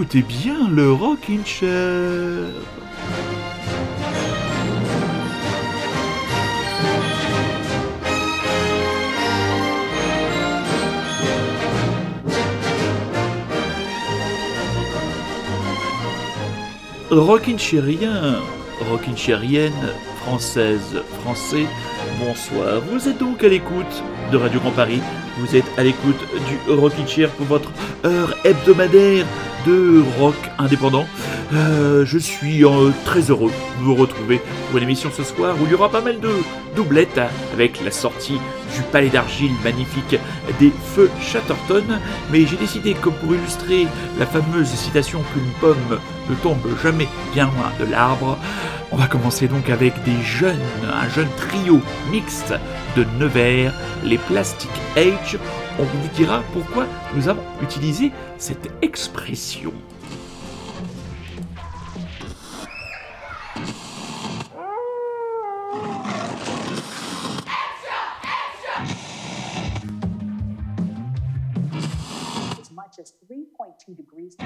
[0.00, 2.48] Écoutez bien le Rockin' Chair.
[17.10, 18.36] Rockin' Chairien,
[18.88, 19.72] Rockin' Chairienne,
[20.22, 21.66] française, français,
[22.18, 22.80] bonsoir.
[22.90, 25.02] Vous êtes donc à l'écoute de Radio Grand Paris.
[25.40, 26.18] Vous êtes à l'écoute
[26.48, 27.70] du Rockin' Chair pour votre
[28.04, 29.24] heure hebdomadaire
[29.66, 31.06] de rock indépendant.
[31.54, 35.64] Euh, je suis euh, très heureux de vous retrouver pour une émission ce soir où
[35.64, 36.30] il y aura pas mal de
[36.76, 37.20] doublettes
[37.54, 38.38] avec la sortie
[38.74, 40.16] du palais d'argile magnifique
[40.58, 41.84] des feux Chatterton.
[42.30, 43.86] Mais j'ai décidé que pour illustrer
[44.18, 48.38] la fameuse citation qu'une pomme ne tombe jamais bien loin de l'arbre,
[48.92, 50.58] on va commencer donc avec des jeunes,
[50.92, 51.80] un jeune trio
[52.10, 52.54] mixte
[52.96, 53.72] de Nevers,
[54.04, 55.38] les Plastic Age.
[55.78, 59.72] On vous dira pourquoi nous avons utilisé cette expression.
[73.94, 74.36] Degrees.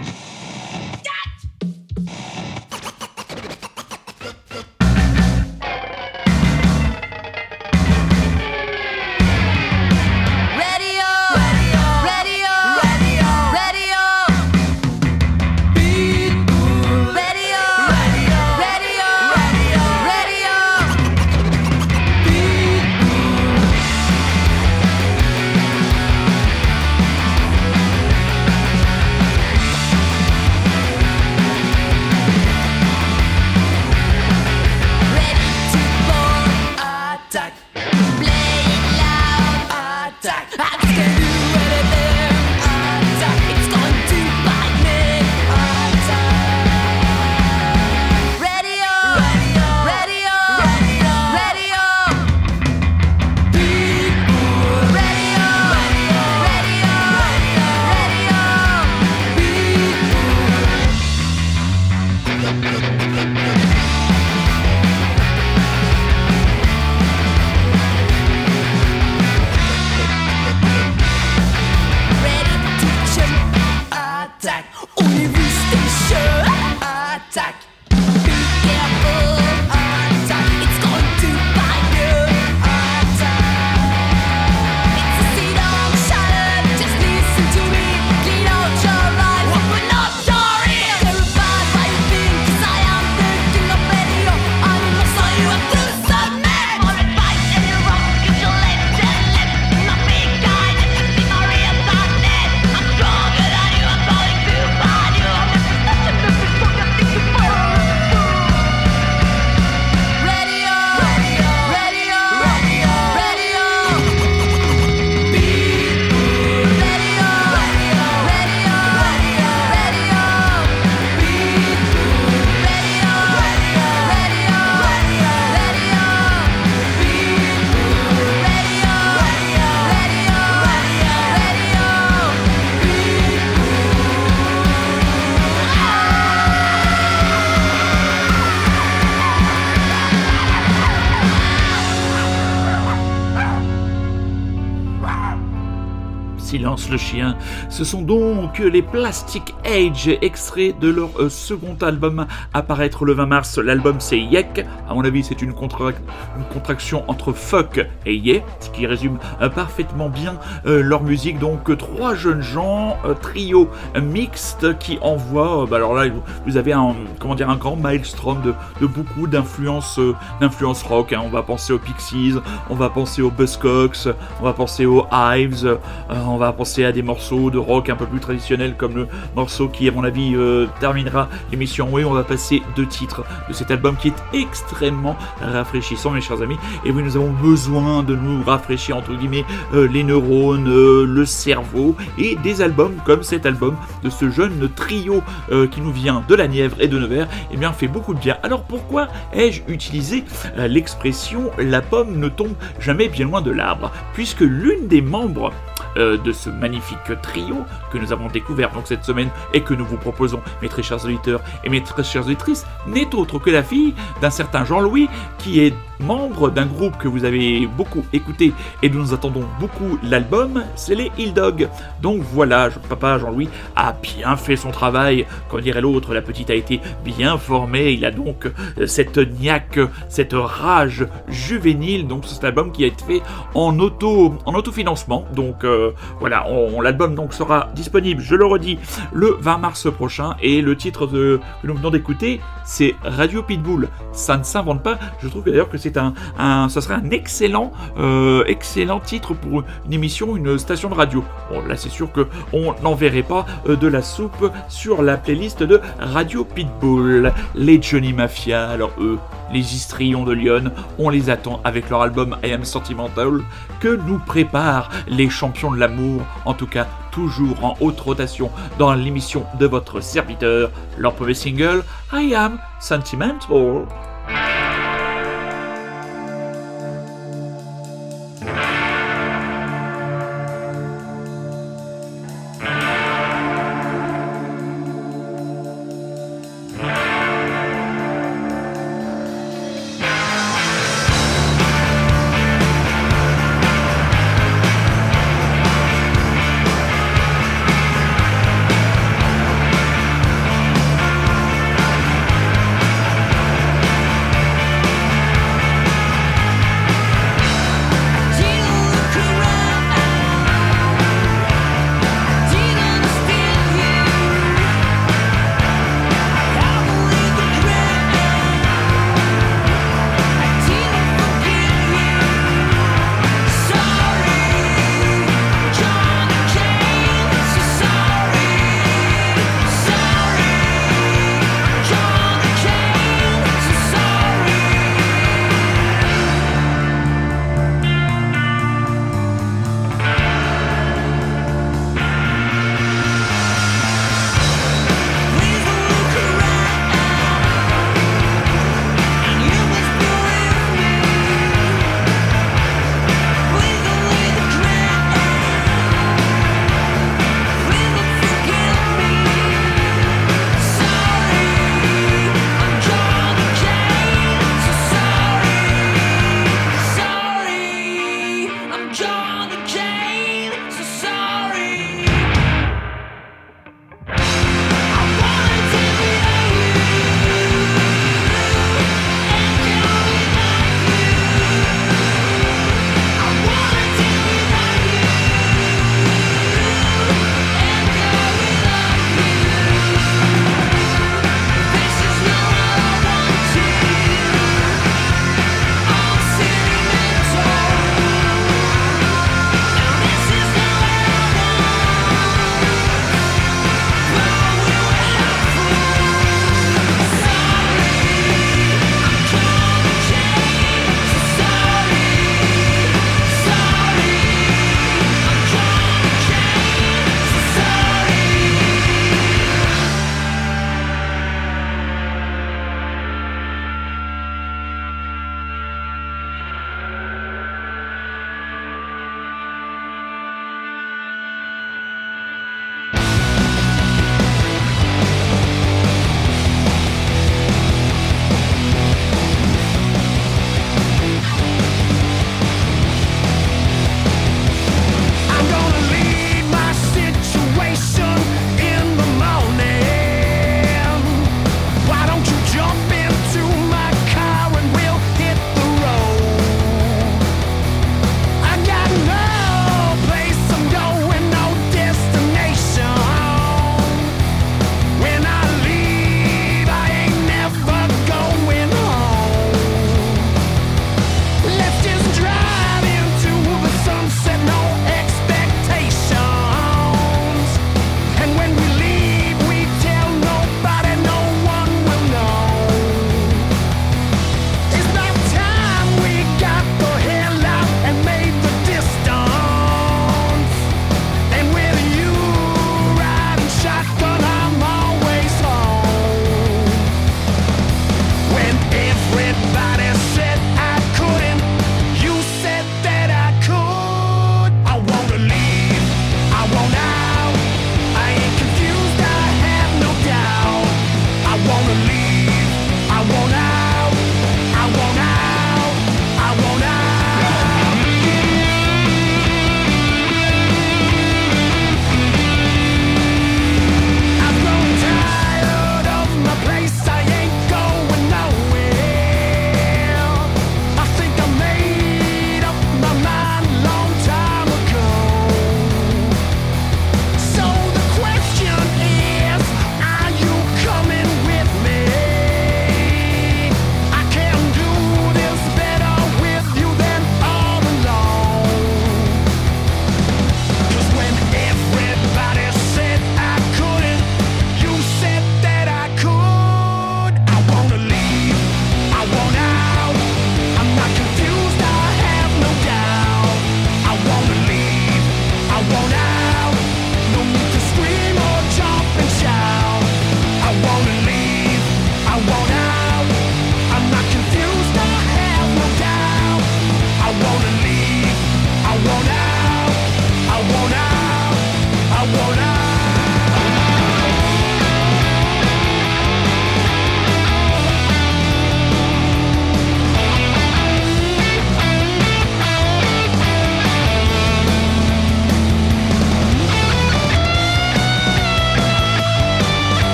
[146.91, 147.37] Le chien.
[147.69, 153.13] Ce sont donc les Plastic Age, extraits de leur euh, second album à paraître le
[153.13, 153.59] 20 mars.
[153.59, 154.67] L'album c'est Yek.
[154.91, 155.93] À mon avis, c'est une, contra-
[156.37, 160.35] une contraction entre fuck et yeah, ce qui résume euh, parfaitement bien
[160.67, 161.39] euh, leur musique.
[161.39, 163.69] Donc trois jeunes gens, trio
[164.03, 165.63] mixte qui envoient.
[165.63, 166.05] euh, bah, alors là,
[166.47, 170.01] vous- avez un comment dire un grand maelstrom de, de beaucoup d'influences
[170.41, 171.13] d'influences rock.
[171.13, 171.21] hein.
[171.25, 172.35] On va penser aux Pixies,
[172.71, 174.09] on va penser aux Buzzcocks,
[174.41, 175.79] on va penser aux Hives,
[176.11, 179.69] on va penser à des morceaux de rock un peu plus traditionnels comme le morceau
[179.69, 181.89] qui, à mon avis, euh, terminera l'émission.
[181.93, 186.41] Oui, on va passer deux titres de cet album qui est extrêmement rafraîchissant, mes chers
[186.41, 186.57] amis.
[186.87, 189.45] Et oui, nous avons besoin de nous rafraîchir, entre guillemets,
[189.75, 194.69] euh, les neurones, euh, le cerveau, et des albums comme cet album de ce jeune
[194.75, 195.23] trio
[195.71, 198.37] qui nous vient de la Nièvre et de Nevers, eh bien, fait beaucoup de bien.
[198.43, 200.25] Alors pourquoi ai-je utilisé
[200.57, 205.53] l'expression la pomme ne tombe jamais bien loin de l'arbre Puisque l'une des membres
[205.97, 209.85] euh, de ce magnifique trio que nous avons découvert donc cette semaine et que nous
[209.85, 213.63] vous proposons, mes très chers auditeurs et mes très chères auditrices, n'est autre que la
[213.63, 215.09] fille d'un certain Jean-Louis
[215.39, 218.53] qui est membre d'un groupe que vous avez beaucoup écouté
[218.83, 221.69] et dont nous attendons beaucoup l'album, c'est les Hill Dog.
[222.03, 225.27] Donc voilà, papa Jean-Louis a bien fait son travail.
[225.49, 227.93] Comme dirait l'autre, la petite a été bien formée.
[227.93, 228.47] Il a donc
[228.79, 232.07] euh, cette niaque, cette rage juvénile.
[232.07, 233.23] Donc c'est un album qui a été fait
[233.55, 235.25] en auto, en autofinancement.
[235.35, 236.47] Donc euh, voilà,
[236.83, 238.79] l'album sera disponible, je le redis,
[239.13, 240.37] le 20 mars prochain.
[240.43, 243.89] Et le titre que nous venons d'écouter, c'est Radio Pitbull.
[244.13, 244.99] Ça ne s'invente pas.
[245.21, 249.93] Je trouve d'ailleurs que un, un, ça serait un excellent, euh, excellent titre pour une
[249.93, 251.25] émission, une station de radio.
[251.51, 255.63] Bon, là, c'est sûr que on n'enverrait pas euh, de la soupe sur la playlist
[255.63, 257.33] de Radio Pitbull.
[257.55, 259.19] Les Johnny Mafia, alors eux,
[259.53, 263.41] les histrions de Lyon, on les attend avec leur album I Am Sentimental
[263.81, 268.93] que nous préparent les champions de l'amour, en tout cas toujours en haute rotation dans
[268.93, 273.87] l'émission de votre serviteur, leur premier single I Am Sentimental.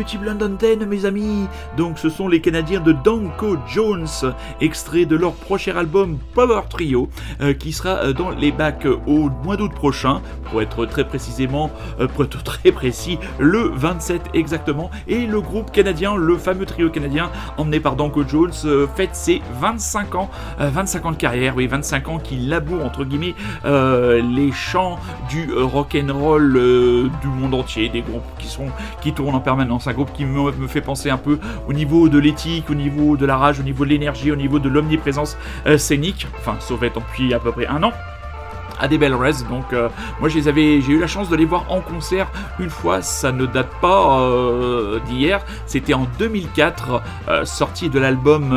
[0.00, 4.06] Petit blanc d'antenne, mes amis Donc, ce sont les Canadiens de Danko Jones,
[4.62, 7.10] extrait de leur prochain album Power Trio,
[7.42, 11.04] euh, qui sera euh, dans les bacs euh, au mois d'août prochain, pour être très
[11.04, 12.06] précisément, euh,
[12.44, 14.90] très précis, le 27 exactement.
[15.06, 19.42] Et le groupe canadien, le fameux trio canadien, emmené par Danko Jones, euh, fête ses
[19.60, 20.30] 25 ans,
[20.60, 25.52] euh, 25 ans de carrière, oui, 25 ans qui laboure, entre guillemets, les chants du
[25.52, 28.66] rock and roll du monde entier, des groupes qui sont
[29.00, 32.18] qui tournent en permanence, un groupe qui me, fait penser un peu au niveau de
[32.18, 35.76] l'éthique, au niveau de la rage, au niveau de l'énergie, au niveau de l'omniprésence euh,
[35.76, 37.92] scénique, enfin sauf être depuis à peu près un an
[38.80, 39.44] à des belles res.
[39.48, 43.02] Donc euh, moi je j'ai eu la chance de les voir en concert une fois.
[43.02, 45.40] Ça ne date pas euh, d'hier.
[45.66, 48.50] C'était en 2004, euh, sorti de l'album.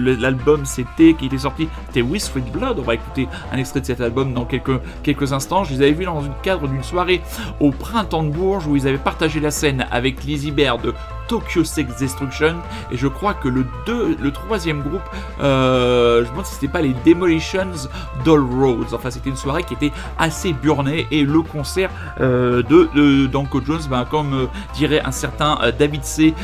[0.00, 2.78] l'album c'était qui était sorti, c'était With Sweet Blood.
[2.78, 5.64] On va écouter un extrait de cet album dans quelques quelques instants.
[5.64, 7.22] Je les avais vus dans le cadre d'une soirée
[7.60, 10.94] au printemps de Bourges où ils avaient partagé la scène avec Lizzie Bear de
[11.30, 12.56] Tokyo Sex Destruction
[12.90, 15.08] et je crois que le deux, le troisième groupe,
[15.40, 17.88] euh, je me demande si c'était pas les Demolitions
[18.24, 18.92] Doll Roads.
[18.92, 23.82] Enfin, c'était une soirée qui était assez burnée et le concert euh, de, Danko Jones,
[23.88, 26.34] ben, comme euh, dirait un certain euh, David C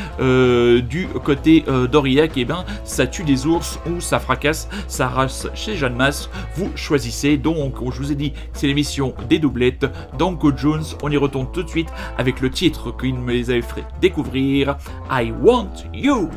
[0.87, 5.75] du côté d'Aurillac, et ben ça tue des ours ou ça fracasse sa race chez
[5.75, 6.29] Jeanne Masse.
[6.55, 7.37] Vous choisissez.
[7.37, 9.85] Donc, je vous ai dit, c'est l'émission des doublettes.
[10.17, 13.61] Danko Jones, on y retourne tout de suite avec le titre qu'il me les avait
[13.61, 14.76] fait découvrir.
[15.09, 16.31] I Want You.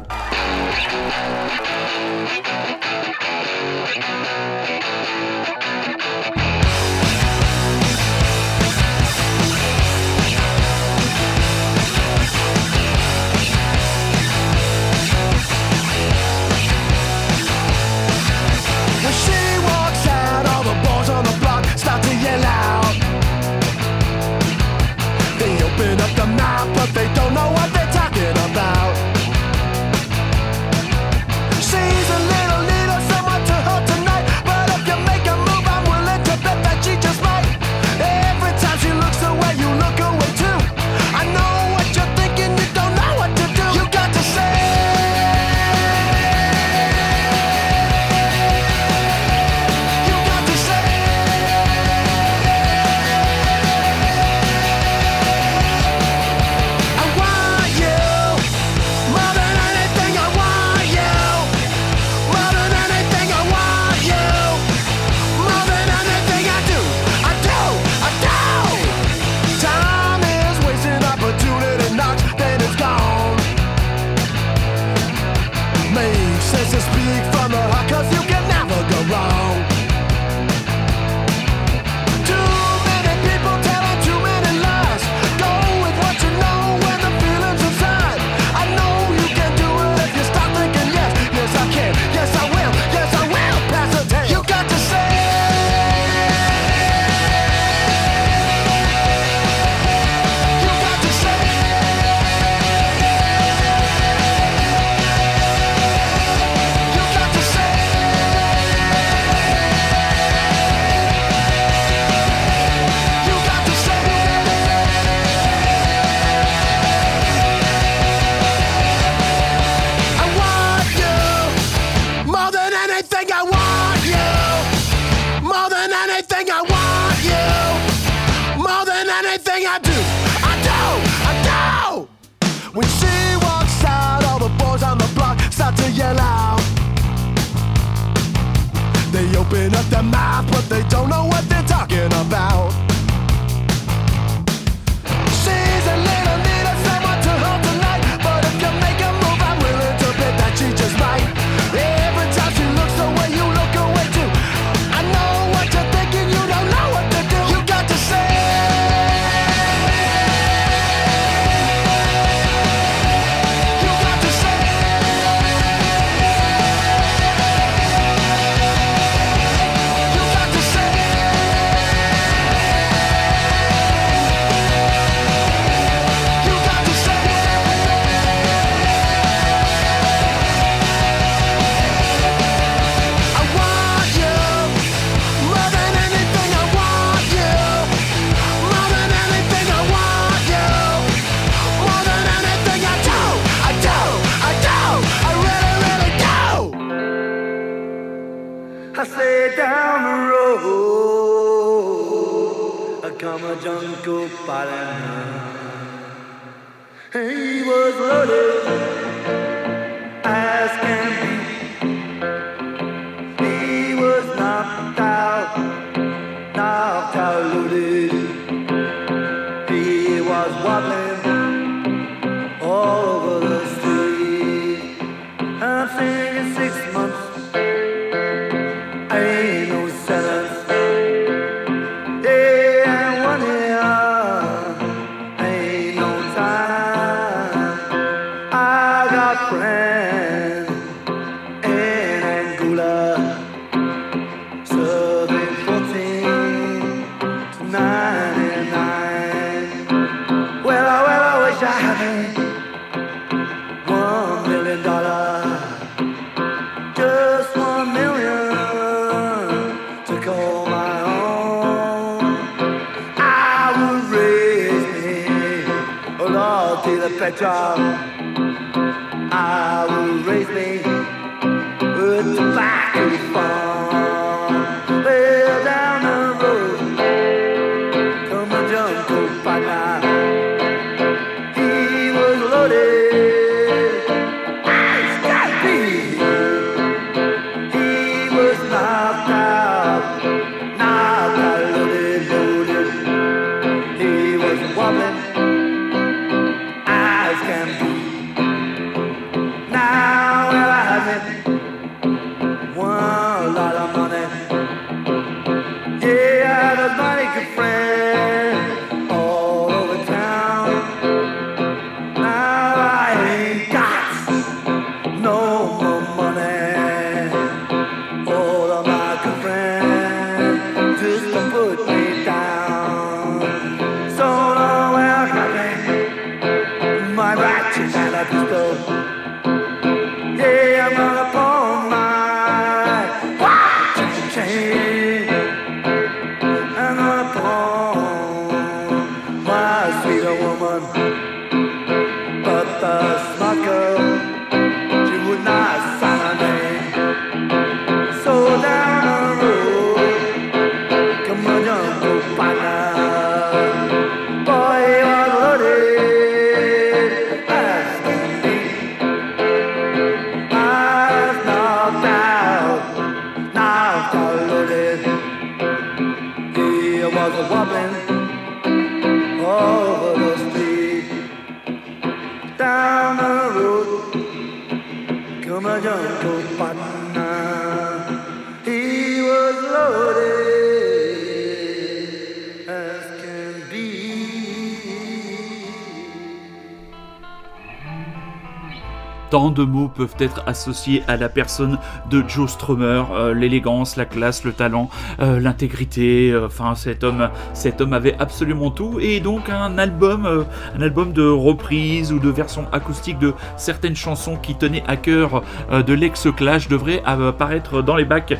[390.00, 391.76] Peuvent être associés à la personne
[392.08, 394.88] de Joe Strummer, euh, l'élégance, la classe, le talent,
[395.20, 396.30] euh, l'intégrité.
[396.32, 398.98] euh, Enfin, cet homme, cet homme avait absolument tout.
[398.98, 404.36] Et donc un album, un album de reprise ou de version acoustique de certaines chansons
[404.36, 408.38] qui tenaient à cœur de l'ex-Clash devrait apparaître dans les bacs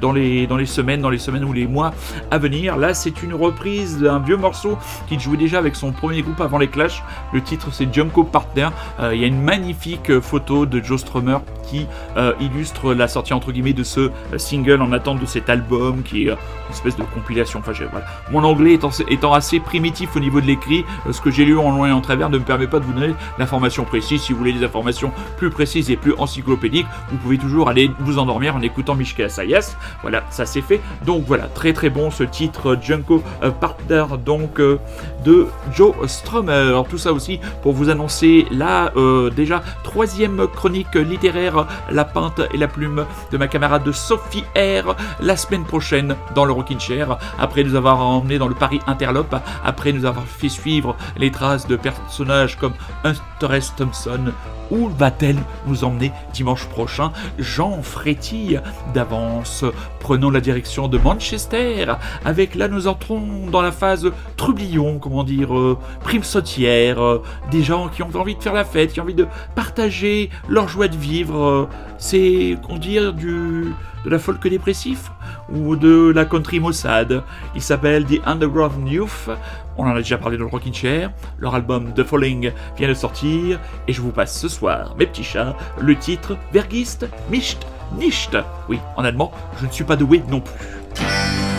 [0.00, 1.92] dans les semaines, dans les semaines ou les mois
[2.30, 2.78] à venir.
[2.78, 6.58] Là, c'est une reprise d'un vieux morceau qu'il jouait déjà avec son premier groupe avant
[6.58, 7.02] les Clash.
[7.34, 8.70] Le titre, c'est Junko Partner.
[9.12, 11.38] Il y a une magnifique photo de Joe Strummer
[11.72, 11.86] qui
[12.16, 16.02] euh, illustre la sortie entre guillemets de ce euh, single en attente de cet album
[16.02, 16.36] qui est euh,
[16.68, 17.60] une espèce de compilation.
[17.60, 18.06] Enfin, voilà.
[18.30, 21.88] Mon anglais étant, assez primitif au niveau de l'écrit, ce que j'ai lu en loin
[21.88, 24.22] et en travers ne me permet pas de vous donner l'information précise.
[24.22, 28.18] Si vous voulez des informations plus précises et plus encyclopédiques, vous pouvez toujours aller vous
[28.18, 29.76] endormir en écoutant Mishka Sayas.
[30.02, 30.80] Voilà, ça c'est fait.
[31.04, 33.22] Donc voilà, très très bon ce titre Junko
[33.60, 36.82] Partner donc de Joe Strummer.
[36.88, 38.92] Tout ça aussi pour vous annoncer la
[39.34, 45.36] déjà troisième chronique littéraire La Pinte et la Plume de ma camarade Sophie R la
[45.36, 47.18] semaine prochaine dans le Rockin' Chair.
[47.38, 51.66] Après nous avoir emmené dans le Paris Interlope, après nous avoir fait suivre les traces
[51.66, 52.74] de personnages comme
[53.04, 53.72] Hunter S.
[53.76, 54.32] Thompson.
[54.70, 57.12] Où va-t-elle nous emmener dimanche prochain?
[57.38, 58.58] Jean frétille
[58.94, 59.66] d'avance.
[60.00, 61.92] Prenons la direction de Manchester.
[62.24, 67.02] Avec là, nous entrons dans la phase trublion, comment dire, euh, prime sautière.
[67.02, 70.30] euh, des gens qui ont envie de faire la fête, qui ont envie de partager
[70.48, 71.38] leur de vivre.
[71.38, 73.72] euh, c'est, qu'on dire, du
[74.04, 75.12] de la folk dépressif
[75.52, 77.22] ou de la country maussade.
[77.54, 79.28] Il s'appelle The Underground Youth.
[79.76, 81.12] On en a déjà parlé dans le Rockin' Chair.
[81.38, 85.24] Leur album The Falling vient de sortir et je vous passe ce soir, mes petits
[85.24, 87.64] chats, le titre Vergist Mischt
[87.96, 88.36] Nicht.
[88.68, 89.30] Oui, en allemand,
[89.60, 91.51] je ne suis pas doué non plus.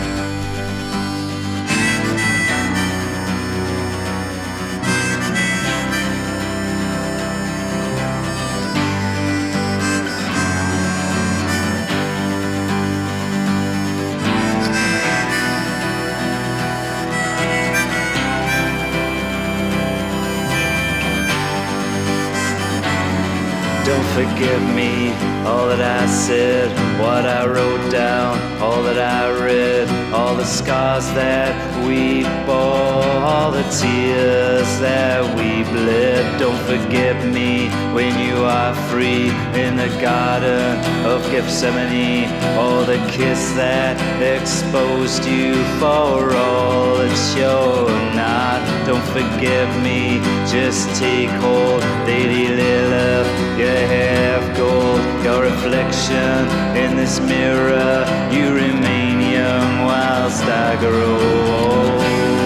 [24.44, 25.08] Forgive me,
[25.46, 26.68] all that I said,
[27.00, 31.54] what I wrote down, all that I read, all the scars that
[31.86, 36.24] we bore, all the tears that we bled.
[36.38, 39.28] Don't forgive me when you are free
[39.62, 40.72] in the garden
[41.12, 42.28] of Gethsemane,
[42.62, 43.96] or the kiss that
[44.36, 48.60] exposed you for all that you're not.
[48.86, 50.20] Don't forgive me,
[50.56, 56.38] just take hold, Lady Lilith, you have gold, your reflection
[56.82, 58.04] in this mirror.
[58.34, 61.18] You remain young whilst I grow
[61.60, 62.43] old.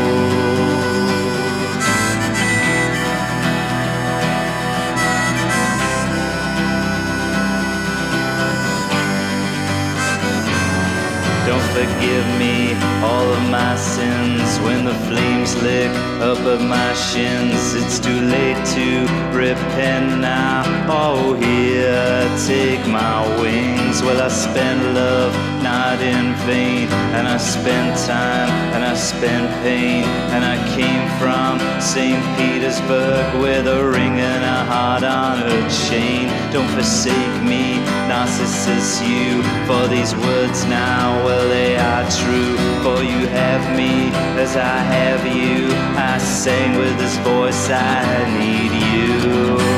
[11.49, 15.89] Don't forgive me all of my sins when the flames lick
[16.21, 17.75] up at my shins.
[17.75, 18.89] It's too late to
[19.35, 20.63] repent now.
[20.91, 24.03] Oh, here, take my wings.
[24.03, 30.05] Well, I spent love not in vain, and I spent time and I spent pain,
[30.35, 32.21] and I came from St.
[32.37, 36.29] Petersburg with a ring and a heart on a chain.
[36.53, 42.57] Don't forsake me, Narcissus, you, for these words now, well, they are true.
[42.83, 45.69] For you have me as I have you.
[45.97, 48.05] I sang with this voice, I
[48.39, 49.78] need you.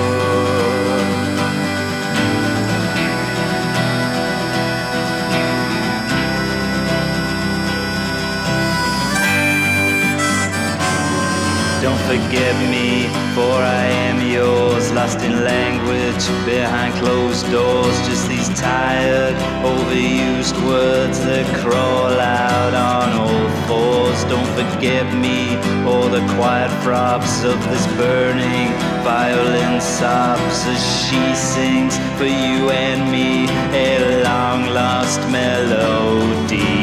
[12.10, 17.96] Forget me, for I am yours, lost in language behind closed doors.
[18.08, 24.20] Just these tired, overused words that crawl out on all fours.
[24.24, 25.54] Don't forget me,
[25.86, 28.70] or the quiet throbs of this burning
[29.06, 33.46] violin sobs as she sings for you and me
[33.86, 36.79] a long lost melody.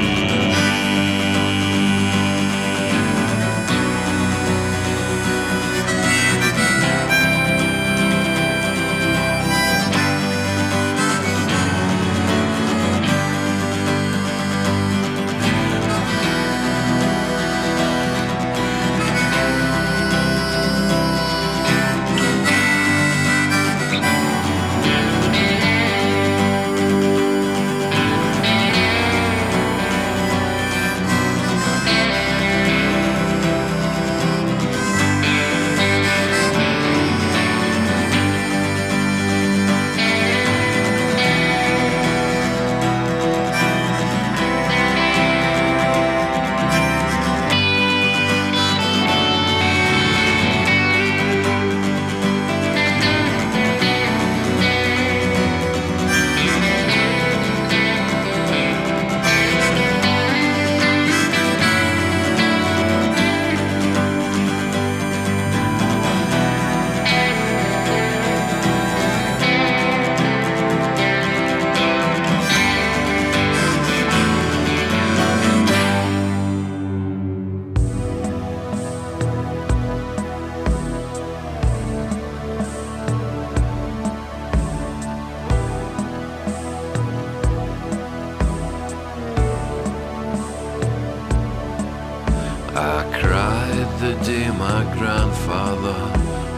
[93.14, 96.00] Cried the day my grandfather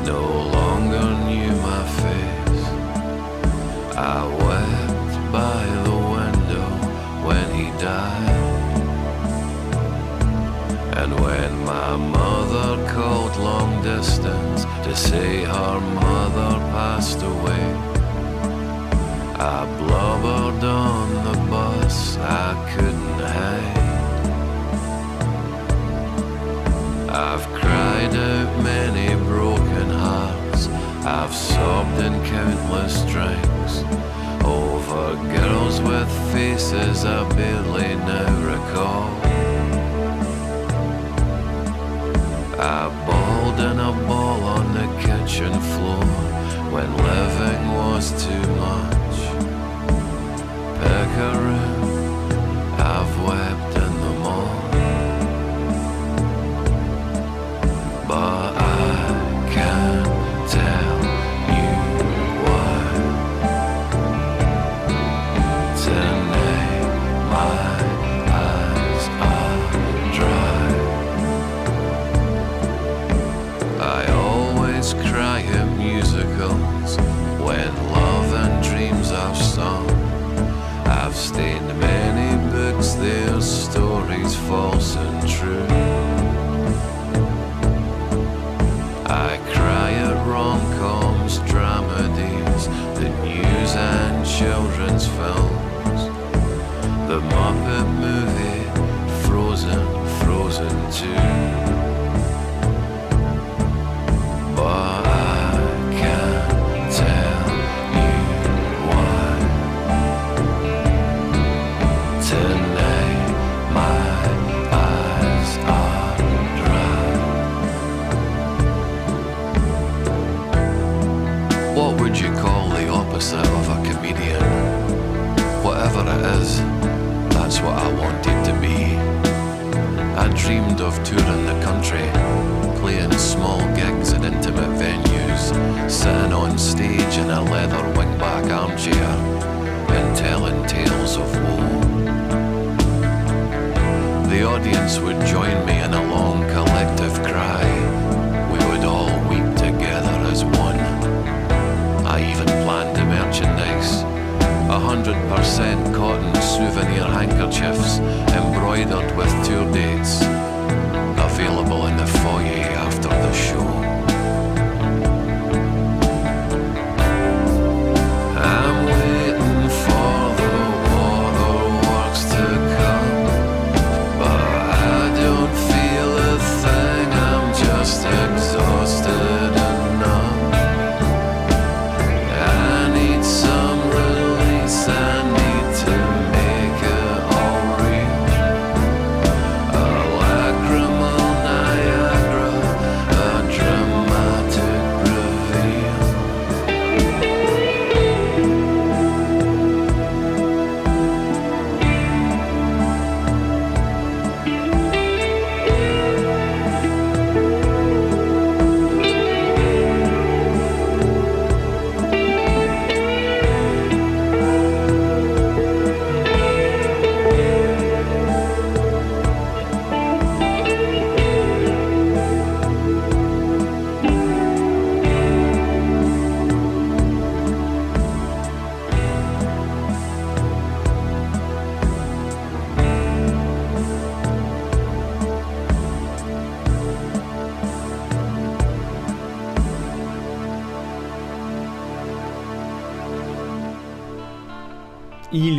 [0.06, 0.24] no
[0.58, 2.66] longer knew my face.
[3.96, 6.70] I wept by the window
[7.28, 8.40] when he died.
[11.00, 17.66] And when my mother called long distance to say her mother passed away,
[19.40, 23.19] I blubbered on the bus, I couldn't
[31.12, 33.84] I've sobbed in countless drinks
[34.46, 39.10] over girls with faces I barely now recall.
[42.60, 46.06] I bawled in a ball on the kitchen floor
[46.74, 49.18] when living was too much.
[50.80, 51.69] Pick a room,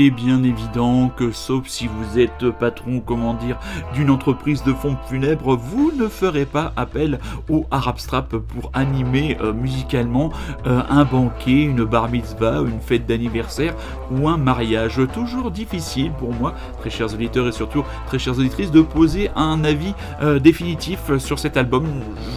[0.01, 3.59] Est bien évident que, sauf si vous êtes patron, comment dire,
[3.93, 7.19] d'une entreprise de fonds funèbres, vous ne ferez pas appel
[7.51, 10.33] au Arab Strap pour animer euh, musicalement
[10.67, 13.75] euh, un banquet, une bar mitzvah, une fête d'anniversaire
[14.11, 15.03] ou un mariage.
[15.13, 19.63] Toujours difficile pour moi, très chers auditeurs et surtout très chères auditrices, de poser un
[19.65, 21.85] avis euh, définitif sur cet album.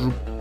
[0.02, 0.33] Je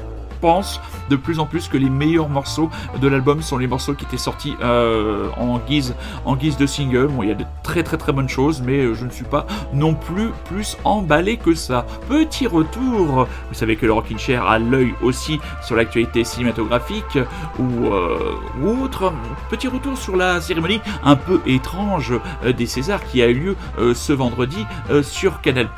[0.42, 2.68] pense de plus en plus que les meilleurs morceaux
[3.00, 7.06] de l'album sont les morceaux qui étaient sortis euh, en, guise, en guise de single.
[7.06, 9.24] Bon, il y a de très très très bonnes choses, mais euh, je ne suis
[9.24, 11.86] pas non plus plus emballé que ça.
[12.08, 17.18] Petit retour, vous savez que le Rockin' Chair a l'œil aussi sur l'actualité cinématographique
[17.58, 19.12] ou, euh, ou autre.
[19.48, 22.14] Petit retour sur la cérémonie un peu étrange
[22.56, 23.56] des Césars qui a eu lieu
[23.94, 24.66] ce vendredi
[25.02, 25.68] sur Canal+.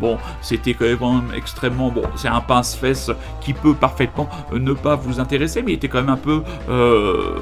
[0.00, 2.04] Bon, c'était quand même extrêmement bon.
[2.16, 3.10] C'est un pince-fesse
[3.40, 4.13] qui peut parfaitement
[4.52, 6.42] euh, ne pas vous intéresser, mais il était quand même un peu.
[6.68, 7.34] euh,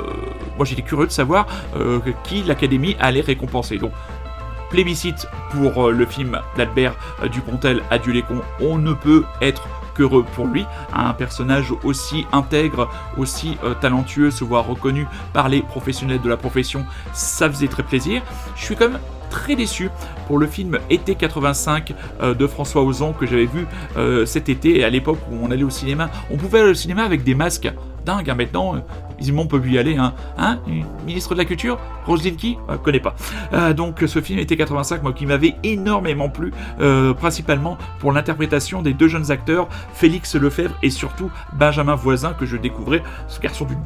[0.56, 3.78] Moi, j'étais curieux de savoir euh, qui l'Académie allait récompenser.
[3.78, 3.92] Donc,
[4.70, 6.94] plébiscite pour le film d'Albert
[7.30, 8.24] Dupontel, Adieu les.
[8.60, 10.64] On ne peut être qu'heureux pour lui.
[10.94, 16.86] Un personnage aussi intègre, aussi talentueux, se voir reconnu par les professionnels de la profession,
[17.12, 18.22] ça faisait très plaisir.
[18.56, 19.00] Je suis quand même
[19.32, 19.88] très déçu
[20.28, 23.66] pour le film Été 85 euh, de François Ozon que j'avais vu
[23.96, 26.10] euh, cet été à l'époque où on allait au cinéma.
[26.30, 27.72] On pouvait aller au cinéma avec des masques.
[28.04, 28.80] Dingue, hein, maintenant, euh,
[29.18, 29.96] visiblement on peut y aller.
[29.96, 30.58] Hein, hein
[31.06, 31.78] Ministre de la Culture?
[32.04, 32.58] Roselyne qui?
[33.02, 33.72] Pas.
[33.72, 36.52] Donc ce film Été 85, moi qui m'avait énormément plu,
[37.18, 42.56] principalement pour l'interprétation des deux jeunes acteurs, Félix Lefebvre et surtout Benjamin Voisin que je
[42.56, 43.78] découvrais, ce garçon d'une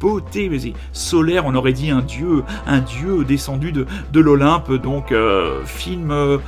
[0.00, 0.58] beauté, mais
[0.92, 3.86] solaire, on aurait dit un dieu, un dieu descendu de,
[4.20, 4.72] l'Olympe.
[4.72, 6.38] Donc, euh, film euh,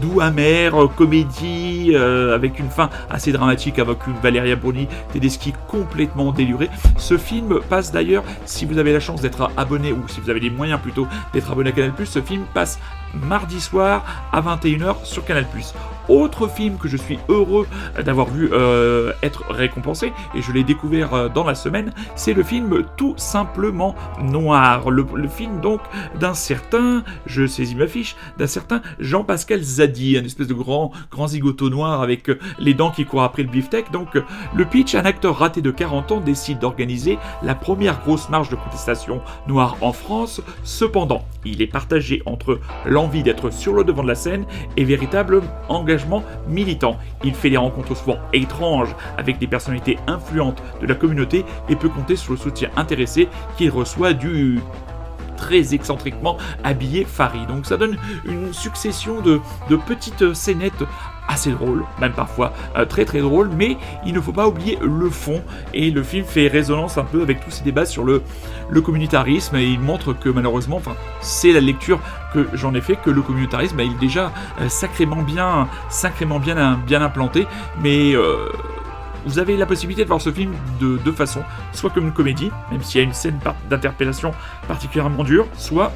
[0.00, 6.32] doux, amer, euh, comédie, avec une fin assez dramatique, avec une Valéria Bruni Tedeschi complètement
[6.32, 6.70] délurée.
[6.96, 10.40] Ce film passe d'ailleurs, si vous avez la chance d'être abonné, ou si vous avez
[10.40, 12.78] les moyens plutôt d'être abonné à Canal+, ce film passe
[13.14, 15.46] mardi soir à 21h sur Canal+.
[16.08, 17.66] Autre film que je suis heureux
[18.02, 22.42] d'avoir vu euh, être récompensé, et je l'ai découvert euh, dans la semaine, c'est le
[22.42, 24.90] film Tout simplement noir.
[24.90, 25.80] Le, film donc
[26.18, 31.28] d'un certain, je saisis ma fiche, d'un certain Jean-Pascal Zadi, un espèce de grand, grand
[31.28, 33.90] zigoto noir avec euh, les dents qui courent après le beefsteak.
[33.92, 34.08] Donc
[34.54, 38.56] le pitch, un acteur raté de 40 ans décide d'organiser la première grosse marche de
[38.56, 40.40] contestation noire en France.
[40.64, 42.60] Cependant, il est partagé entre
[42.98, 44.44] l'envie d'être sur le devant de la scène
[44.76, 46.96] et véritable engagement militant.
[47.22, 51.90] Il fait des rencontres souvent étranges avec des personnalités influentes de la communauté et peut
[51.90, 54.58] compter sur le soutien intéressé qu'il reçoit du
[55.36, 57.46] très excentriquement habillé Farid.
[57.46, 59.38] Donc ça donne une succession de,
[59.70, 60.82] de petites scénettes
[61.28, 65.10] assez drôles, même parfois euh, très très drôles, mais il ne faut pas oublier le
[65.10, 65.42] fond,
[65.74, 68.22] et le film fait résonance un peu avec tous ces débats sur le,
[68.70, 70.80] le communautarisme, et il montre que malheureusement,
[71.20, 72.00] c'est la lecture
[72.32, 76.80] que j'en ai fait, que le communautarisme, bah, est déjà euh, sacrément bien, sacrément bien,
[76.86, 77.46] bien implanté,
[77.82, 78.14] mais...
[78.14, 78.48] euh,
[79.26, 82.50] vous avez la possibilité de voir ce film de deux façons, soit comme une comédie,
[82.70, 83.38] même s'il y a une scène
[83.68, 84.32] d'interpellation
[84.68, 85.92] particulièrement dure, soit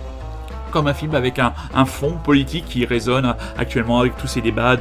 [0.73, 1.53] comme un film avec un,
[1.85, 4.77] fond politique qui résonne actuellement avec tous ces débats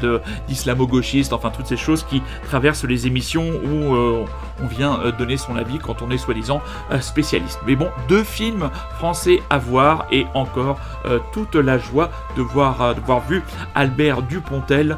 [0.47, 4.25] d'islamo-gauchistes, enfin toutes ces choses qui traversent les émissions où euh,
[4.63, 7.59] on vient euh, donner son avis quand on est soi-disant euh, spécialiste.
[7.67, 10.79] Mais bon, deux films français à voir et encore
[11.33, 13.41] toute la joie de voir, de voir vu
[13.73, 14.97] Albert Dupontel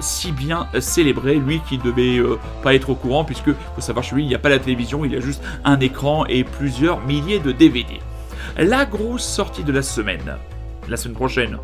[0.00, 2.22] si bien célébré, lui qui devait
[2.62, 5.04] pas être au courant puisque faut savoir chez lui il n'y a pas la télévision,
[5.04, 8.00] il y a juste un écran et plusieurs milliers de DVD.
[8.58, 10.38] La grosse sortie de la semaine.
[10.88, 11.58] La semaine prochaine,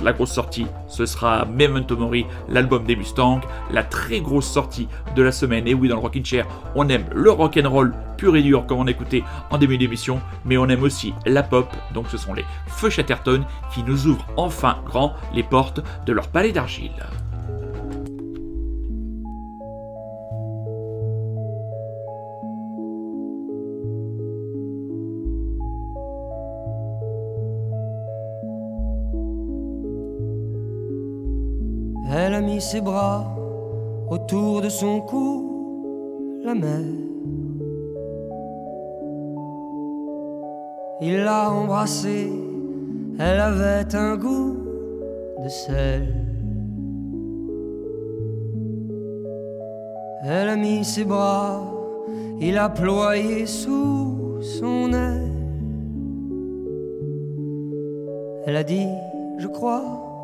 [0.00, 3.40] la grosse sortie, ce sera Memento Mori, l'album des Mustangs.
[3.72, 4.86] La très grosse sortie
[5.16, 5.66] de la semaine.
[5.66, 8.86] Et oui, dans le Rockin' Chair, on aime le rock'n'roll pur et dur, comme on
[8.86, 11.68] écoutait en début d'émission, mais on aime aussi la pop.
[11.94, 13.44] Donc ce sont les Feux Chatterton
[13.74, 16.92] qui nous ouvrent enfin grand les portes de leur palais d'argile.
[32.36, 33.24] A mis ses bras
[34.10, 36.84] autour de son cou, la mer.
[41.00, 42.30] Il l'a embrassée,
[43.18, 44.56] elle avait un goût
[45.42, 46.02] de sel.
[50.22, 51.62] Elle a mis ses bras,
[52.38, 55.32] il a ployé sous son aile.
[58.44, 58.88] Elle a dit,
[59.38, 60.15] je crois,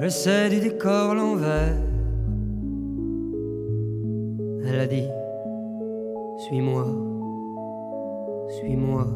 [0.00, 1.76] je sais du décor l'envers.
[4.66, 5.08] Elle a dit
[6.38, 6.84] Suis-moi,
[8.58, 9.06] suis-moi.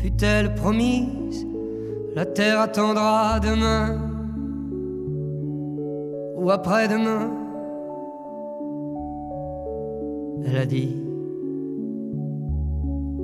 [0.00, 1.46] Fut-elle promise
[2.14, 4.00] La terre attendra demain
[6.36, 7.30] ou après-demain?
[10.46, 10.96] Elle a dit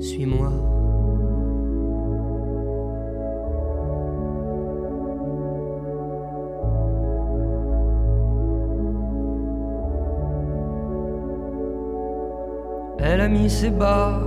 [0.01, 0.80] Suis-moi.
[13.22, 14.18] Elle a bas,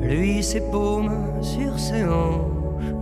[0.00, 2.94] lui ses paumes sur ses hanches.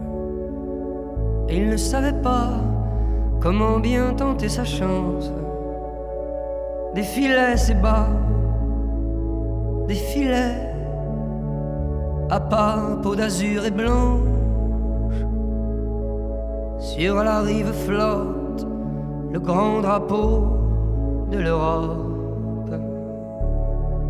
[1.50, 2.52] Et il ne savait pas
[3.38, 5.30] comment bien tenter sa chance.
[6.94, 8.09] Défilait ses bas,
[9.88, 10.72] défilait
[12.30, 14.22] à pas peau d'azur et blanche.
[16.78, 18.66] Sur la rive flotte
[19.30, 20.46] le grand drapeau
[21.30, 22.03] de l'Europe.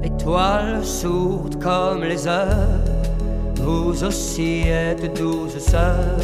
[0.04, 2.84] Étoiles sourdes comme les heures,
[3.56, 6.20] vous aussi êtes douze sœurs.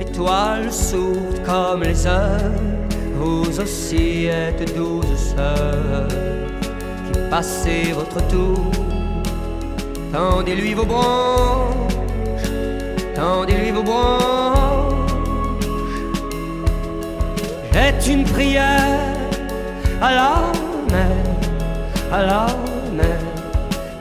[0.00, 2.40] Étoiles sourdes comme les heures,
[3.18, 6.08] vous aussi êtes douze sœurs.
[7.12, 8.70] Qui passez votre tour,
[10.10, 12.48] tendez-lui vos branches,
[13.14, 14.94] tendez-lui vos branches.
[17.70, 19.14] Jette une prière
[20.00, 20.32] à la
[20.90, 21.16] mer,
[22.10, 22.73] à la.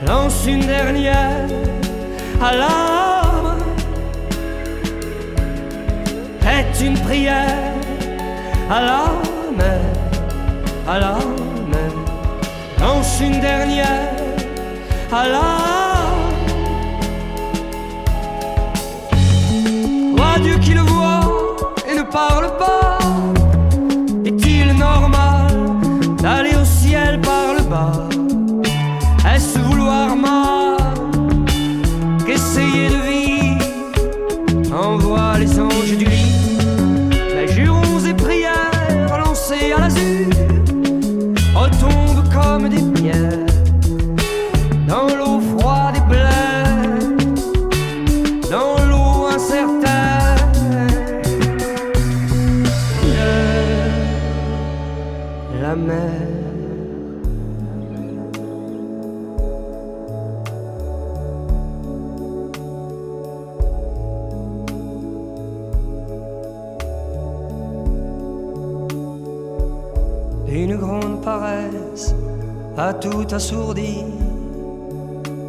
[0.05, 1.47] Lance une dernière
[2.51, 3.57] mer.
[6.41, 7.73] Jette une prière
[8.69, 9.03] à la
[9.57, 9.81] mer,
[10.87, 11.13] à la
[11.71, 11.91] mer.
[12.79, 14.11] Lance une dernière
[15.11, 15.27] à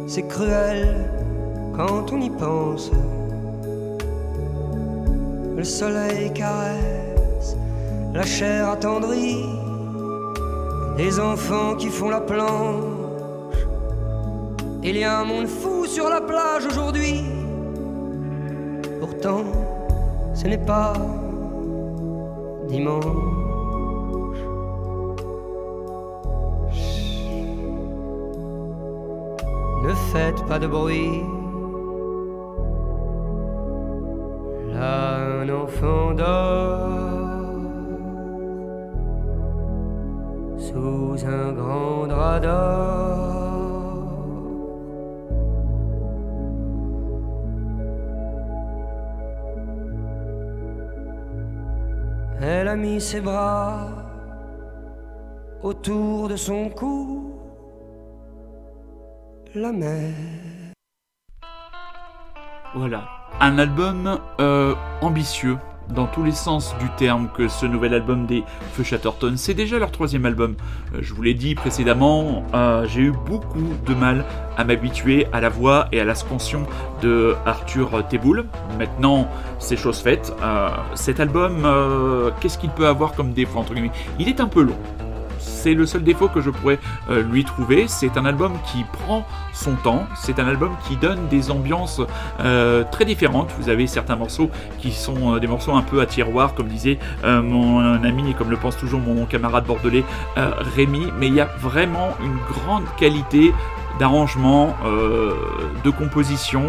[0.07, 1.07] C'est cruel
[1.77, 2.89] quand on y pense.
[5.55, 7.55] Le soleil caresse
[8.11, 9.45] la chair attendrie
[10.97, 13.57] des enfants qui font la planche.
[14.83, 17.23] Il y a un monde fou sur la plage aujourd'hui.
[18.99, 19.43] Pourtant,
[20.33, 20.93] ce n'est pas
[22.67, 23.34] dimanche.
[30.15, 31.23] Faites pas de bruit.
[34.73, 37.49] Là, un enfant dort
[40.57, 42.95] sous un grand drap d'or.
[52.41, 53.87] Elle a mis ses bras
[55.61, 57.24] autour de son cou.
[59.57, 60.11] La mer.
[62.75, 63.07] Voilà,
[63.39, 68.43] un album euh, ambitieux dans tous les sens du terme que ce nouvel album des
[68.73, 69.35] Feu Chatterton.
[69.37, 70.57] C'est déjà leur troisième album.
[70.93, 74.25] Euh, je vous l'ai dit précédemment, euh, j'ai eu beaucoup de mal
[74.57, 76.67] à m'habituer à la voix et à la scansion
[77.01, 78.43] de Arthur Teboul.
[78.77, 79.29] Maintenant,
[79.59, 80.33] c'est chose faite.
[80.95, 81.65] Cet album,
[82.41, 83.91] qu'est-ce qu'il peut avoir comme défaut entre guillemets?
[84.19, 84.77] Il est un peu long.
[85.45, 86.79] C'est le seul défaut que je pourrais
[87.09, 87.87] euh, lui trouver.
[87.87, 90.05] C'est un album qui prend son temps.
[90.15, 92.01] C'est un album qui donne des ambiances
[92.39, 93.51] euh, très différentes.
[93.59, 96.99] Vous avez certains morceaux qui sont euh, des morceaux un peu à tiroir, comme disait
[97.23, 100.03] mon ami et comme le pense toujours mon camarade bordelais
[100.35, 101.11] Rémi.
[101.19, 103.53] Mais il y a vraiment une grande qualité
[103.99, 104.75] d'arrangement,
[105.83, 106.63] de composition,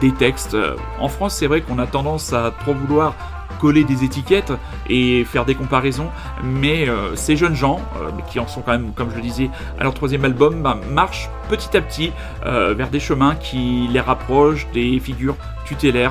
[0.00, 0.56] des textes.
[0.98, 3.14] En France, c'est vrai qu'on a tendance à trop vouloir
[3.60, 4.52] coller des étiquettes
[4.88, 6.08] et faire des comparaisons,
[6.42, 9.50] mais euh, ces jeunes gens, euh, qui en sont quand même, comme je le disais,
[9.78, 12.12] à leur troisième album, bah, marchent petit à petit
[12.46, 15.36] euh, vers des chemins qui les rapprochent des figures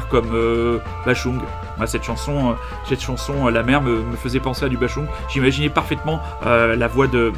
[0.10, 1.40] comme euh, Bachung.
[1.86, 2.54] Cette chanson, euh,
[2.88, 5.06] cette chanson, euh, La mer, me, faisait penser à du Bachung.
[5.30, 7.32] J'imaginais parfaitement la voix de,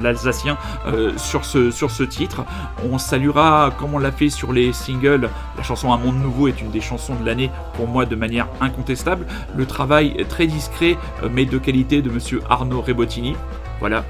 [0.00, 0.56] l'Alsacien
[1.16, 2.44] sur, ce, titre.
[2.90, 6.60] On saluera, comme on l'a fait sur les singles, la chanson Un monde nouveau est
[6.60, 9.26] une des chansons de l'année pour moi de manière incontestable.
[9.56, 10.96] Le travail très discret
[11.30, 13.36] mais de qualité de monsieur Arnaud Rebottini.
[13.80, 14.04] Voilà,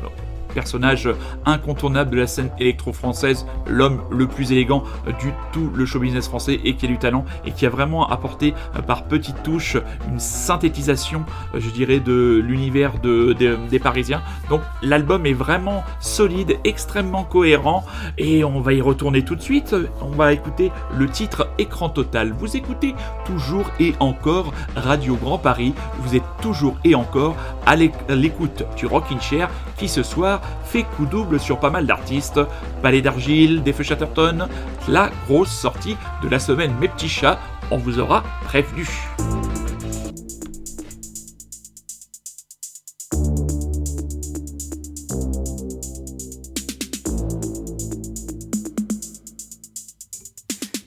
[0.52, 1.08] personnage
[1.46, 6.28] incontournable de la scène électro-française, l'homme le plus élégant euh, du tout le show business
[6.28, 9.76] français et qui a du talent et qui a vraiment apporté euh, par petites touches
[10.08, 11.24] une synthétisation,
[11.54, 14.22] euh, je dirais, de l'univers de, des- Parisiens.
[14.48, 17.84] Donc l'album est vraiment solide, extrêmement cohérent
[18.18, 19.74] et on va y retourner tout de suite.
[20.00, 22.32] On va écouter le titre Écran Total.
[22.38, 22.94] Vous écoutez
[23.24, 25.74] toujours et encore Radio Grand Paris.
[25.98, 27.34] Vous êtes toujours et encore
[27.66, 29.48] à l'écoute du Rockin' Chair
[29.78, 32.40] qui ce soir fait coup double sur pas mal d'artistes.
[32.82, 34.48] Palais d'Argile, des Feux Chatterton,
[34.88, 37.38] la grosse sortie de la semaine Mes Petits Chats,
[37.70, 38.86] on vous aura prévenu.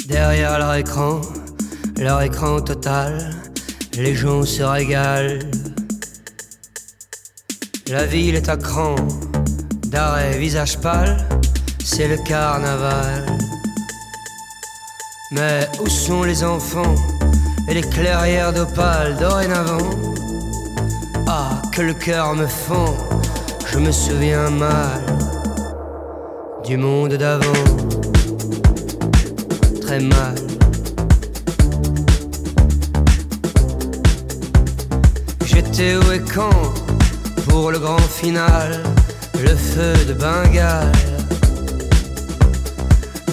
[0.07, 1.21] Derrière leur écran,
[1.97, 3.31] leur écran total,
[3.97, 5.39] les gens se régalent.
[7.87, 8.95] La ville est à cran,
[9.95, 11.25] d'arrêt visage pâle,
[11.81, 13.25] c'est le carnaval.
[15.31, 16.95] Mais où sont les enfants
[17.69, 19.89] et les clairières d'opale dorénavant?
[21.27, 22.93] Ah, que le cœur me fend,
[23.71, 25.01] je me souviens mal
[26.65, 27.63] du monde d'avant
[29.81, 30.35] très mal.
[35.45, 36.63] J'étais où et quand
[37.47, 38.83] pour le grand final,
[39.41, 40.91] le feu de Bengale.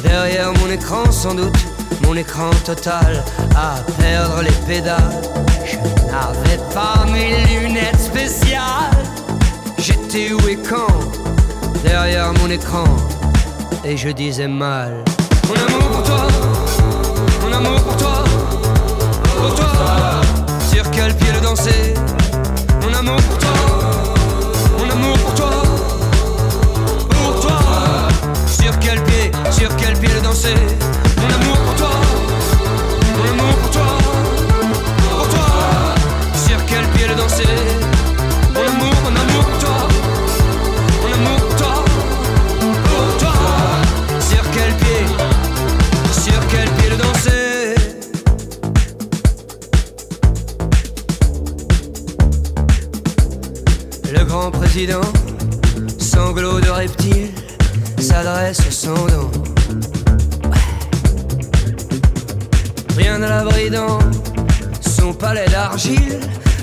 [0.02, 1.56] Derrière mon écran sans doute,
[2.04, 3.24] mon écran total
[3.56, 5.22] à perdre les pédales.
[5.64, 5.76] Je
[6.10, 9.04] n'avais pas mes lunettes spéciales.
[9.78, 10.94] J'étais où et quand
[11.82, 12.84] derrière mon écran?
[13.84, 15.04] Et je disais mal.
[15.48, 16.26] Mon amour pour toi,
[17.42, 18.24] mon amour pour toi,
[19.36, 19.72] pour toi.
[20.72, 21.94] Sur quel pied le danser?
[22.82, 23.50] Mon amour pour toi,
[24.78, 25.61] mon amour pour toi,
[29.62, 30.56] sur quel pied danser
[31.18, 31.90] Mon amour pour toi,
[33.16, 33.86] mon amour pour toi,
[35.08, 35.94] pour toi.
[36.34, 37.54] Sur quel pied le danser
[38.54, 39.78] Mon amour, mon amour pour toi,
[41.02, 41.74] mon amour pour toi,
[42.88, 43.34] pour toi.
[44.30, 45.02] Sur quel pied
[46.24, 47.74] sur quel pied le danser
[54.12, 55.02] Le grand président,
[65.32, 66.20] palais d'argile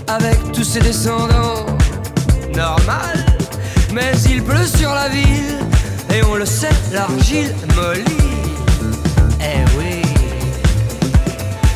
[0.08, 1.66] avec tous ses descendants.
[2.56, 3.26] Normal,
[3.94, 5.58] mais il pleut sur la ville
[6.14, 8.28] et on le sait, l'argile mollit.
[9.42, 10.02] Eh oui.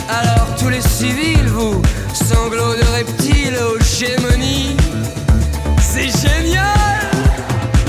[0.08, 1.82] Alors tous les civils, vous,
[2.14, 4.78] sanglots de reptiles aux gémonies,
[5.82, 7.00] c'est génial.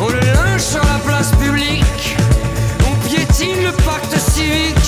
[0.00, 2.16] On le linge sur la place publique,
[2.88, 4.83] on piétine le pacte civique.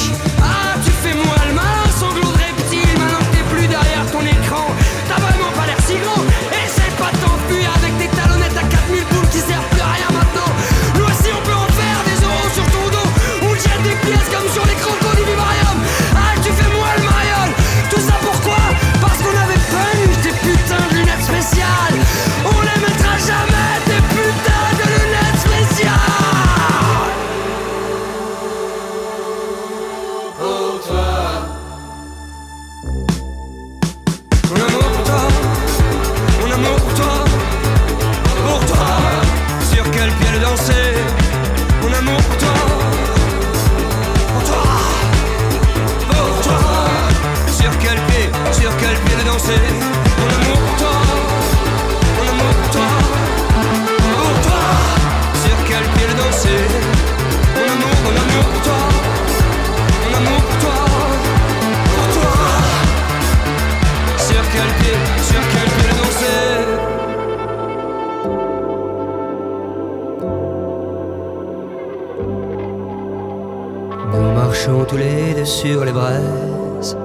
[74.89, 76.97] Tous les deux sur les braises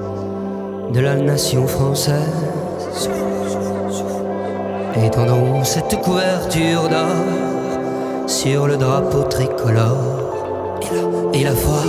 [0.92, 3.08] de la nation française.
[4.94, 10.80] Étendons cette couverture d'or sur le drapeau tricolore.
[11.34, 11.82] Et la, foi,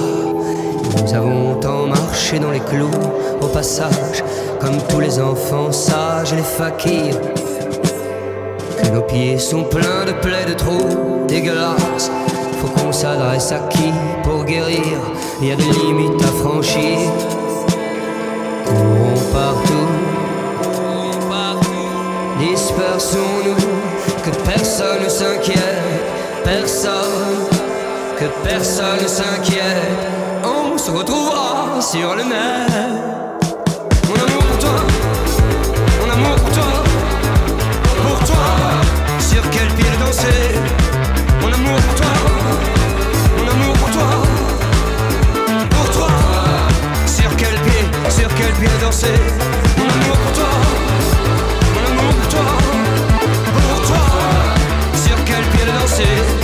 [1.02, 2.90] nous avons tant marché dans les clous
[3.42, 4.24] au passage,
[4.60, 7.20] comme tous les enfants sages et les fakirs.
[8.82, 12.10] Que nos pieds sont pleins de plaies de trous dégueulasses.
[12.64, 13.92] Faut qu'on s'adresse à qui
[14.24, 14.98] pour guérir?
[15.42, 16.98] Il y a des limites à franchir.
[18.66, 19.90] Courons partout.
[22.40, 23.56] Dispersons-nous,
[24.24, 26.04] que personne ne s'inquiète,
[26.44, 27.48] personne,
[28.18, 30.08] que personne ne s'inquiète.
[30.44, 32.72] On se retrouvera sur le net.
[34.08, 34.80] Mon amour pour toi,
[36.00, 36.72] mon amour pour toi,
[38.04, 38.46] pour toi.
[39.20, 40.60] Sur quel pied danser?
[41.42, 41.80] Mon amour
[48.64, 49.08] le danser
[49.78, 50.50] Mon amour pour toi,
[51.74, 52.46] mon amour pour toi,
[53.70, 54.04] pour toi.
[54.96, 56.43] Sur quel pied le danser?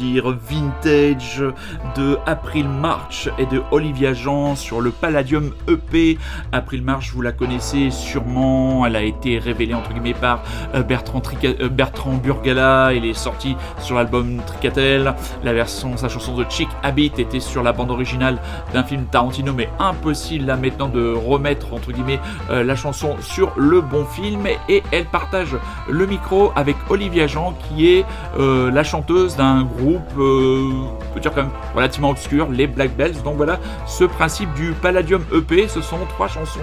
[0.00, 1.42] Vintage
[1.96, 6.18] de April March et de Olivia Jean sur le Palladium EP.
[6.52, 10.42] April March, vous la connaissez sûrement, elle a été révélée entre guillemets par
[10.74, 15.14] euh, Bertrand, Trica- euh, Bertrand Burgala, elle est sortie sur l'album Tricatel.
[15.44, 18.38] La version, sa chanson de Chick Habit était sur la bande originale
[18.72, 22.20] d'un film Tarantino, mais impossible là maintenant de remettre entre guillemets
[22.50, 24.46] euh, la chanson sur le bon film.
[24.68, 25.56] Et elle partage
[25.88, 28.04] le micro avec Olivia Jean, qui est
[28.38, 30.70] la chanteuse d'un groupe, euh,
[31.10, 33.22] on peut dire quand même relativement obscur, les Black Bells.
[33.24, 36.60] Donc voilà, ce principe du Palladium EP, ce sont trois chansons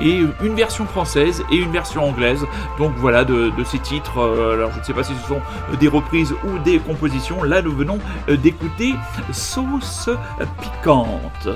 [0.00, 2.44] et une version française et une version anglaise.
[2.78, 4.18] Donc voilà de, de ces titres.
[4.18, 5.40] euh, alors je ne sais pas si ce sont
[5.78, 7.42] des reprises ou des compositions.
[7.42, 8.94] Là, nous venons euh, d'écouter
[9.32, 10.08] Sauce
[10.60, 11.48] piquante.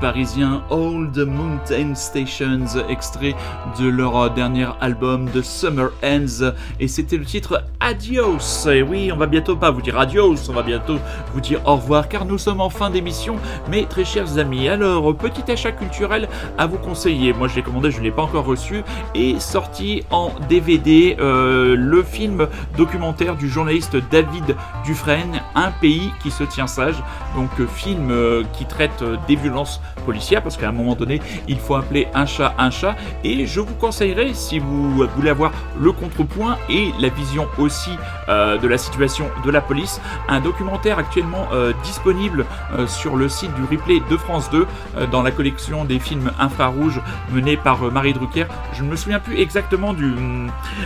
[0.00, 3.34] Parisien Old Mountain Stations, extrait
[3.78, 8.68] de leur dernier album The Summer Ends, et c'était le titre Adios.
[8.70, 10.98] Et oui, on va bientôt pas vous dire adios, on va bientôt
[11.32, 13.36] vous dire au revoir, car nous sommes en fin d'émission,
[13.70, 14.68] mes très chers amis.
[14.68, 17.32] Alors, petit achat culturel à vous conseiller.
[17.32, 18.82] Moi, je l'ai commandé, je ne l'ai pas encore reçu,
[19.14, 26.30] et sorti en DVD euh, le film documentaire du journaliste David Dufresne, Un pays qui
[26.30, 27.02] se tient sage.
[27.36, 29.61] Donc, euh, film euh, qui traite des violences
[30.04, 32.96] policières, parce qu'à un moment donné, il faut appeler un chat un chat.
[33.24, 37.90] Et je vous conseillerais, si vous voulez avoir le contrepoint et la vision aussi
[38.28, 43.28] euh, de la situation de la police, un documentaire actuellement euh, disponible euh, sur le
[43.28, 47.00] site du replay de France 2 euh, dans la collection des films infrarouges
[47.32, 48.46] menée par Marie Drucker.
[48.72, 50.14] Je ne me souviens plus exactement du,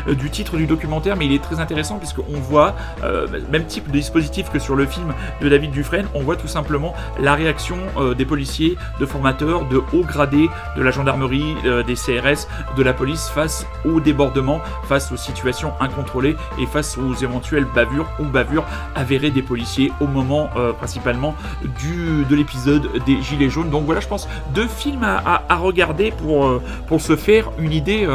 [0.07, 2.75] du titre du documentaire, mais il est très intéressant puisqu'on voit,
[3.51, 6.95] même type de dispositif que sur le film de David Dufresne, on voit tout simplement
[7.21, 7.77] la réaction
[8.17, 8.56] des policiers,
[9.01, 12.47] de formateurs, de hauts gradés de la gendarmerie, euh, des CRS,
[12.77, 18.09] de la police face aux débordements, face aux situations incontrôlées et face aux éventuelles bavures
[18.19, 21.35] ou bavures avérées des policiers au moment euh, principalement
[21.81, 23.71] du, de l'épisode des Gilets jaunes.
[23.71, 28.07] Donc voilà, je pense deux films à, regarder pour, euh, pour se faire une idée,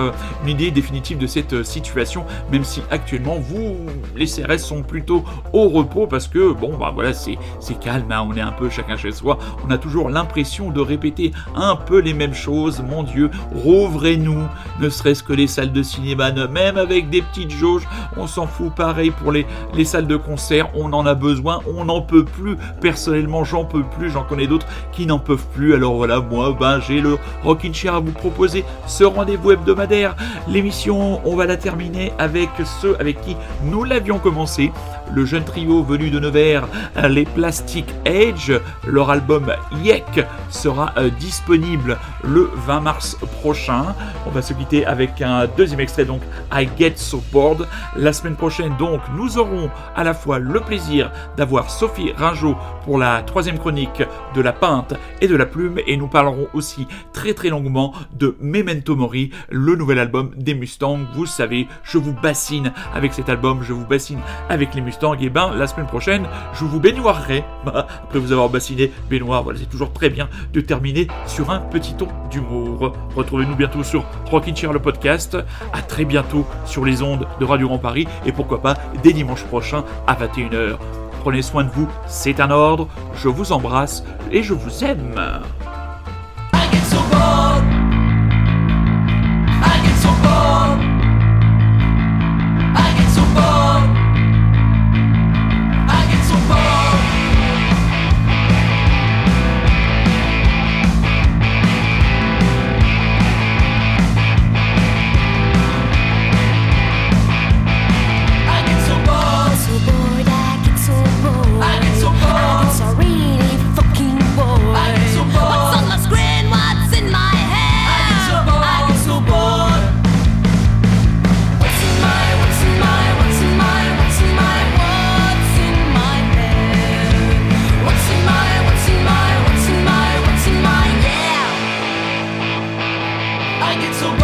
[0.44, 3.76] une idée définitive de cette situation, même si actuellement vous,
[4.16, 5.24] les CRS sont plutôt
[5.54, 8.70] au repos parce que bon bah voilà c'est c'est calme, hein, on est un peu
[8.70, 12.82] chacun chez soi, on a toujours l'impression de répéter un peu les mêmes choses.
[12.90, 14.44] Mon Dieu, rouvrez-nous,
[14.80, 18.74] ne serait-ce que les salles de cinéma, même avec des petites jauges, on s'en fout.
[18.74, 22.56] Pareil pour les, les salles de concert, on en a besoin, on n'en peut plus.
[22.80, 25.74] Personnellement, j'en peux plus, j'en connais d'autres qui n'en peuvent plus.
[25.74, 30.16] Alors voilà, moi, ben j'ai le Rockin' Chair à vous proposer, ce rendez-vous hebdomadaire.
[30.48, 32.50] L'émission, on va la terminer avec
[32.82, 34.72] ceux avec qui nous l'avions commencé.
[35.14, 36.68] Le jeune trio venu de Nevers,
[37.10, 38.54] les Plastic Age,
[38.88, 39.52] leur album
[39.84, 43.96] Yek sera euh, disponible le 20 mars prochain.
[44.26, 46.22] On va se quitter avec un deuxième extrait, donc
[46.54, 47.68] I Get So Bored.
[47.96, 52.56] La semaine prochaine, donc, nous aurons à la fois le plaisir d'avoir Sophie Ringeau
[52.86, 54.04] pour la troisième chronique
[54.36, 58.36] de la peinte et de la plume, et nous parlerons aussi très très longuement de
[58.40, 61.00] Memento Mori, le nouvel album des Mustangs.
[61.14, 64.20] Vous savez, je vous bassine avec cet album, je vous bassine
[64.50, 65.16] avec les Mustangs.
[65.20, 67.44] Et ben, la semaine prochaine, je vous baignoirerai.
[67.66, 70.10] Après vous avoir bassiné, baignoire, voilà, c'est toujours très
[70.54, 72.94] de terminer sur un petit ton d'humour.
[73.16, 75.38] Retrouvez-nous bientôt sur Rockin' Chair le podcast.
[75.74, 79.44] À très bientôt sur les ondes de Radio Grand Paris et pourquoi pas dès dimanche
[79.46, 80.78] prochain à 21h.
[81.22, 82.88] Prenez soin de vous, c'est un ordre.
[83.16, 85.42] Je vous embrasse et je vous aime.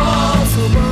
[0.08, 0.87] impossible.